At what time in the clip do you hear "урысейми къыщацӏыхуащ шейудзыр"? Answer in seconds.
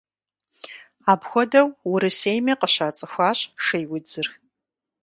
1.91-4.27